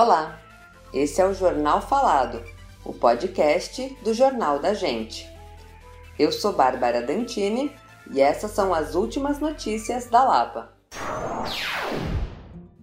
Olá, 0.00 0.38
esse 0.94 1.20
é 1.20 1.26
o 1.26 1.34
Jornal 1.34 1.80
Falado, 1.80 2.40
o 2.84 2.92
podcast 2.92 3.98
do 4.04 4.14
Jornal 4.14 4.60
da 4.60 4.72
Gente. 4.72 5.28
Eu 6.16 6.30
sou 6.30 6.52
Bárbara 6.52 7.02
Dantini 7.02 7.72
e 8.12 8.20
essas 8.20 8.52
são 8.52 8.72
as 8.72 8.94
últimas 8.94 9.40
notícias 9.40 10.06
da 10.08 10.22
Lapa. 10.22 10.72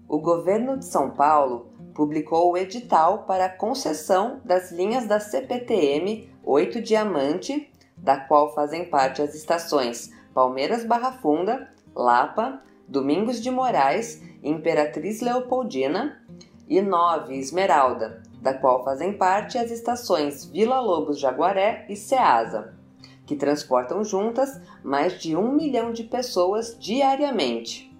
O 0.09 0.19
governo 0.19 0.77
de 0.77 0.83
São 0.83 1.09
Paulo 1.09 1.71
publicou 1.93 2.51
o 2.51 2.57
edital 2.57 3.19
para 3.19 3.45
a 3.45 3.55
concessão 3.57 4.41
das 4.43 4.73
linhas 4.73 5.07
da 5.07 5.17
CPTM 5.17 6.29
8 6.43 6.81
Diamante, 6.81 7.71
da 7.95 8.17
qual 8.17 8.53
fazem 8.53 8.89
parte 8.89 9.21
as 9.21 9.33
estações 9.33 10.11
Palmeiras 10.33 10.83
Barra 10.83 11.13
Funda, 11.13 11.71
Lapa, 11.95 12.61
Domingos 12.85 13.41
de 13.41 13.49
Moraes 13.49 14.21
e 14.43 14.49
Imperatriz 14.49 15.21
Leopoldina, 15.21 16.21
e 16.67 16.81
9 16.81 17.37
Esmeralda, 17.37 18.21
da 18.41 18.53
qual 18.53 18.83
fazem 18.83 19.13
parte 19.13 19.57
as 19.57 19.71
estações 19.71 20.45
Vila 20.45 20.79
Lobos 20.79 21.19
Jaguaré 21.19 21.85
e 21.89 21.95
Ceasa, 21.95 22.75
que 23.25 23.35
transportam 23.35 24.03
juntas 24.03 24.59
mais 24.83 25.19
de 25.19 25.35
um 25.35 25.51
milhão 25.51 25.91
de 25.91 26.03
pessoas 26.03 26.77
diariamente. 26.79 27.91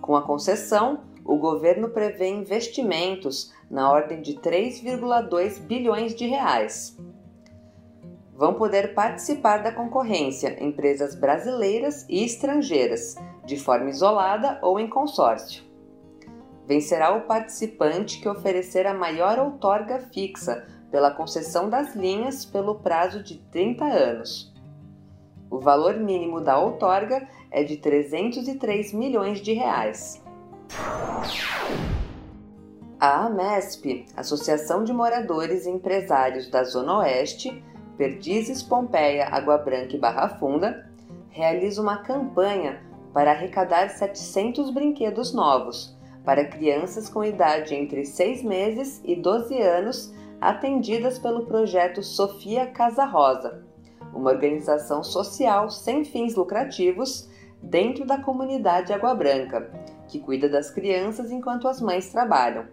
Com 0.00 0.16
a 0.16 0.22
concessão, 0.22 1.00
o 1.24 1.36
governo 1.36 1.90
prevê 1.90 2.28
investimentos 2.28 3.52
na 3.70 3.90
ordem 3.90 4.20
de 4.20 4.34
3,2 4.34 5.60
bilhões 5.60 6.14
de 6.14 6.26
reais. 6.26 6.96
Vão 8.34 8.54
poder 8.54 8.94
participar 8.94 9.58
da 9.58 9.70
concorrência 9.70 10.64
empresas 10.64 11.14
brasileiras 11.14 12.06
e 12.08 12.24
estrangeiras, 12.24 13.16
de 13.44 13.58
forma 13.58 13.90
isolada 13.90 14.58
ou 14.62 14.80
em 14.80 14.88
consórcio 14.88 15.69
vencerá 16.70 17.12
o 17.16 17.22
participante 17.22 18.20
que 18.20 18.28
oferecer 18.28 18.86
a 18.86 18.94
maior 18.94 19.40
outorga 19.40 19.98
fixa 20.12 20.64
pela 20.88 21.10
concessão 21.10 21.68
das 21.68 21.96
linhas 21.96 22.44
pelo 22.44 22.76
prazo 22.76 23.24
de 23.24 23.38
30 23.50 23.84
anos. 23.84 24.54
O 25.50 25.58
valor 25.58 25.96
mínimo 25.96 26.40
da 26.40 26.56
outorga 26.60 27.26
é 27.50 27.64
de 27.64 27.76
303 27.76 28.92
milhões 28.92 29.40
de 29.40 29.52
reais. 29.52 30.22
A 33.00 33.26
AMESP, 33.26 34.06
Associação 34.16 34.84
de 34.84 34.92
Moradores 34.92 35.66
e 35.66 35.70
Empresários 35.70 36.48
da 36.48 36.62
Zona 36.62 36.98
Oeste, 36.98 37.64
Perdizes, 37.98 38.62
Pompeia, 38.62 39.26
Água 39.26 39.58
Branca 39.58 39.96
e 39.96 39.98
Barra 39.98 40.28
Funda, 40.38 40.88
realiza 41.30 41.82
uma 41.82 42.04
campanha 42.04 42.80
para 43.12 43.32
arrecadar 43.32 43.88
700 43.88 44.70
brinquedos 44.70 45.34
novos 45.34 45.98
para 46.24 46.44
crianças 46.44 47.08
com 47.08 47.24
idade 47.24 47.74
entre 47.74 48.04
6 48.04 48.42
meses 48.42 49.00
e 49.04 49.16
12 49.16 49.60
anos 49.60 50.14
atendidas 50.40 51.18
pelo 51.18 51.46
projeto 51.46 52.02
Sofia 52.02 52.66
Casa 52.66 53.04
Rosa, 53.04 53.62
uma 54.14 54.30
organização 54.30 55.02
social 55.02 55.70
sem 55.70 56.04
fins 56.04 56.34
lucrativos 56.34 57.28
dentro 57.62 58.06
da 58.06 58.18
comunidade 58.18 58.92
Água 58.92 59.14
Branca, 59.14 59.70
que 60.08 60.18
cuida 60.18 60.48
das 60.48 60.70
crianças 60.70 61.30
enquanto 61.30 61.68
as 61.68 61.80
mães 61.80 62.10
trabalham. 62.10 62.66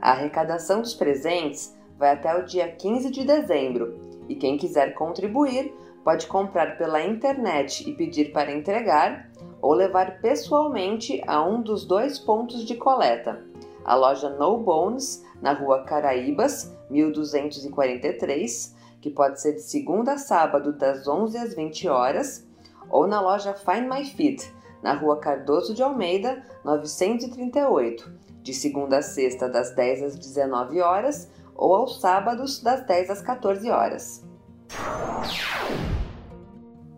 A 0.00 0.12
arrecadação 0.12 0.80
dos 0.80 0.94
presentes 0.94 1.74
vai 1.98 2.12
até 2.12 2.34
o 2.36 2.44
dia 2.44 2.68
15 2.68 3.10
de 3.10 3.24
dezembro 3.24 3.98
e 4.28 4.34
quem 4.34 4.56
quiser 4.56 4.94
contribuir 4.94 5.72
pode 6.02 6.26
comprar 6.26 6.76
pela 6.76 7.02
internet 7.02 7.88
e 7.88 7.94
pedir 7.94 8.32
para 8.32 8.52
entregar 8.52 9.30
ou 9.64 9.72
levar 9.72 10.20
pessoalmente 10.20 11.22
a 11.26 11.42
um 11.42 11.62
dos 11.62 11.86
dois 11.86 12.18
pontos 12.18 12.66
de 12.66 12.74
coleta, 12.74 13.42
a 13.82 13.94
loja 13.94 14.28
No 14.28 14.58
Bones, 14.58 15.24
na 15.40 15.54
rua 15.54 15.84
Caraíbas, 15.84 16.70
1243, 16.90 18.76
que 19.00 19.08
pode 19.08 19.40
ser 19.40 19.54
de 19.54 19.62
segunda 19.62 20.12
a 20.12 20.18
sábado 20.18 20.70
das 20.70 21.08
11 21.08 21.38
às 21.38 21.54
20 21.54 21.88
horas, 21.88 22.46
ou 22.90 23.06
na 23.06 23.22
loja 23.22 23.54
Find 23.54 23.88
My 23.88 24.04
Fit, 24.04 24.52
na 24.82 24.92
rua 24.92 25.16
Cardoso 25.16 25.72
de 25.72 25.82
Almeida, 25.82 26.44
938, 26.62 28.12
de 28.42 28.52
segunda 28.52 28.98
a 28.98 29.02
sexta 29.02 29.48
das 29.48 29.74
10 29.74 30.02
às 30.02 30.18
19 30.18 30.82
horas 30.82 31.30
ou 31.56 31.74
aos 31.74 32.02
sábados 32.02 32.62
das 32.62 32.84
10 32.84 33.08
às 33.08 33.22
14 33.22 33.70
horas. 33.70 34.22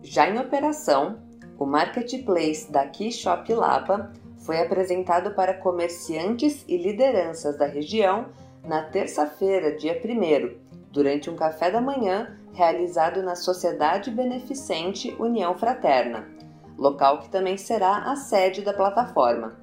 Já 0.03 0.29
em 0.29 0.37
operação, 0.37 1.26
o 1.57 1.65
marketplace 1.65 2.71
da 2.71 2.87
Shop 3.11 3.51
Lapa 3.53 4.11
foi 4.39 4.61
apresentado 4.61 5.31
para 5.31 5.55
comerciantes 5.55 6.63
e 6.67 6.77
lideranças 6.77 7.57
da 7.57 7.65
região 7.65 8.27
na 8.63 8.83
terça-feira, 8.83 9.75
dia 9.75 9.99
1, 10.03 10.55
durante 10.91 11.29
um 11.29 11.35
café 11.35 11.71
da 11.71 11.81
manhã 11.81 12.37
realizado 12.53 13.23
na 13.23 13.35
Sociedade 13.35 14.11
Beneficente 14.11 15.15
União 15.19 15.57
Fraterna, 15.57 16.27
local 16.77 17.19
que 17.19 17.29
também 17.29 17.57
será 17.57 18.11
a 18.11 18.15
sede 18.15 18.61
da 18.61 18.73
plataforma. 18.73 19.57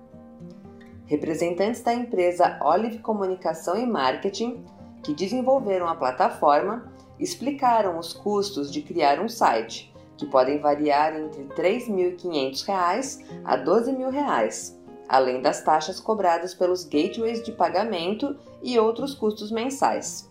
Representantes 1.06 1.82
da 1.82 1.94
empresa 1.94 2.58
Olive 2.62 2.98
Comunicação 2.98 3.76
e 3.76 3.86
Marketing, 3.86 4.64
que 5.02 5.14
desenvolveram 5.14 5.86
a 5.86 5.94
plataforma, 5.94 6.92
explicaram 7.20 7.98
os 7.98 8.12
custos 8.12 8.72
de 8.72 8.82
criar 8.82 9.20
um 9.20 9.28
site 9.28 9.93
que 10.16 10.26
podem 10.26 10.60
variar 10.60 11.14
entre 11.16 11.42
R$ 11.42 11.78
3.500 11.80 13.24
a 13.44 13.56
R$ 13.56 13.64
12.000, 13.64 14.74
além 15.08 15.40
das 15.40 15.62
taxas 15.62 16.00
cobradas 16.00 16.54
pelos 16.54 16.84
gateways 16.84 17.42
de 17.42 17.52
pagamento 17.52 18.36
e 18.62 18.78
outros 18.78 19.14
custos 19.14 19.50
mensais. 19.50 20.28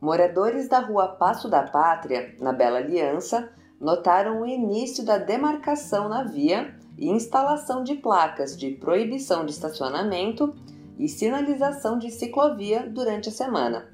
Moradores 0.00 0.68
da 0.68 0.78
Rua 0.80 1.08
Passo 1.08 1.48
da 1.48 1.62
Pátria, 1.62 2.36
na 2.38 2.52
Bela 2.52 2.78
Aliança, 2.78 3.50
notaram 3.80 4.42
o 4.42 4.46
início 4.46 5.04
da 5.04 5.18
demarcação 5.18 6.08
na 6.08 6.22
via 6.24 6.72
e 6.98 7.08
instalação 7.08 7.82
de 7.82 7.96
placas 7.96 8.56
de 8.56 8.70
proibição 8.72 9.44
de 9.44 9.50
estacionamento 9.52 10.54
e 10.98 11.08
sinalização 11.08 11.98
de 11.98 12.10
ciclovia 12.10 12.86
durante 12.88 13.28
a 13.28 13.32
semana. 13.32 13.88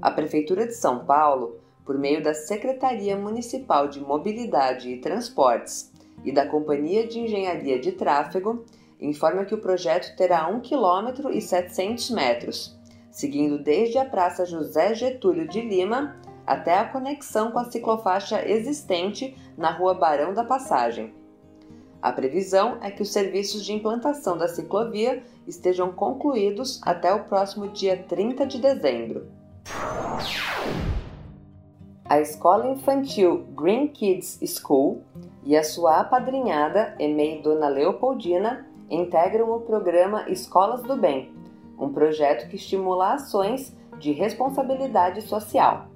A 0.00 0.10
Prefeitura 0.10 0.66
de 0.66 0.74
São 0.74 1.04
Paulo, 1.04 1.58
por 1.84 1.98
meio 1.98 2.22
da 2.22 2.34
Secretaria 2.34 3.16
Municipal 3.16 3.88
de 3.88 4.00
Mobilidade 4.00 4.90
e 4.90 5.00
Transportes 5.00 5.92
e 6.24 6.30
da 6.30 6.46
Companhia 6.46 7.06
de 7.06 7.18
Engenharia 7.18 7.78
de 7.78 7.92
Tráfego, 7.92 8.64
informa 9.00 9.44
que 9.44 9.54
o 9.54 9.60
projeto 9.60 10.16
terá 10.16 10.48
1 10.48 10.60
km 10.60 11.30
e 11.32 11.40
700 11.40 12.10
metros, 12.10 12.76
seguindo 13.10 13.58
desde 13.58 13.98
a 13.98 14.04
Praça 14.04 14.44
José 14.44 14.94
Getúlio 14.94 15.48
de 15.48 15.60
Lima 15.60 16.16
até 16.46 16.78
a 16.78 16.88
conexão 16.88 17.50
com 17.50 17.58
a 17.58 17.70
ciclofaixa 17.70 18.46
existente 18.48 19.36
na 19.56 19.70
Rua 19.70 19.94
Barão 19.94 20.32
da 20.32 20.44
Passagem. 20.44 21.17
A 22.00 22.12
previsão 22.12 22.78
é 22.80 22.90
que 22.90 23.02
os 23.02 23.12
serviços 23.12 23.64
de 23.64 23.72
implantação 23.72 24.38
da 24.38 24.46
ciclovia 24.46 25.22
estejam 25.46 25.90
concluídos 25.90 26.80
até 26.84 27.12
o 27.12 27.24
próximo 27.24 27.68
dia 27.68 27.96
30 28.08 28.46
de 28.46 28.58
dezembro. 28.58 29.26
A 32.04 32.20
escola 32.20 32.68
infantil 32.68 33.44
Green 33.56 33.88
Kids 33.88 34.38
School 34.46 35.02
e 35.44 35.56
a 35.56 35.64
sua 35.64 36.00
apadrinhada 36.00 36.94
EMEI 36.98 37.42
Dona 37.42 37.68
Leopoldina 37.68 38.66
integram 38.88 39.50
o 39.50 39.60
programa 39.60 40.24
Escolas 40.28 40.82
do 40.82 40.96
Bem, 40.96 41.32
um 41.78 41.92
projeto 41.92 42.48
que 42.48 42.56
estimula 42.56 43.14
ações 43.14 43.76
de 43.98 44.12
responsabilidade 44.12 45.20
social. 45.22 45.88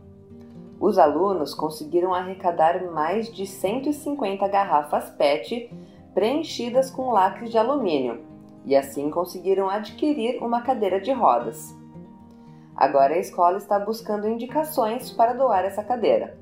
Os 0.80 0.98
alunos 0.98 1.54
conseguiram 1.54 2.12
arrecadar 2.12 2.90
mais 2.90 3.32
de 3.32 3.46
150 3.46 4.48
garrafas 4.48 5.08
PET 5.10 5.70
preenchidas 6.14 6.90
com 6.90 7.10
lacres 7.10 7.50
de 7.50 7.58
alumínio 7.58 8.20
e 8.64 8.76
assim 8.76 9.10
conseguiram 9.10 9.68
adquirir 9.68 10.40
uma 10.42 10.62
cadeira 10.62 11.00
de 11.00 11.12
rodas. 11.12 11.76
Agora 12.76 13.14
a 13.14 13.18
escola 13.18 13.58
está 13.58 13.76
buscando 13.78 14.28
indicações 14.28 15.10
para 15.10 15.32
doar 15.32 15.64
essa 15.64 15.84
cadeira. 15.84 16.36